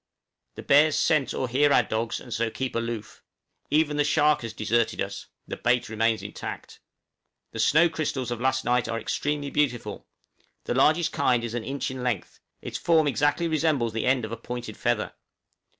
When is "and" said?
2.19-2.33